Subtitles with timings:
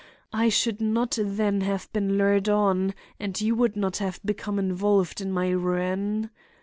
[0.33, 5.21] I should not then have been lured on and you would not have become involved
[5.21, 6.31] in my ruin.